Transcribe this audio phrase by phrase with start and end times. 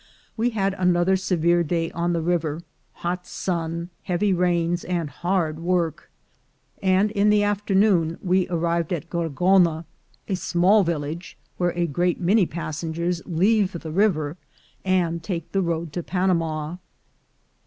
[0.35, 2.63] We had another severe day on the river—
[3.01, 6.09] ^hot sun, heavy rains, and hard work;
[6.81, 9.85] and in the afternoon we arrived at Gorgona,
[10.27, 14.37] a small village, where a great many passengers leave the river
[14.83, 16.77] and take the road to Panama.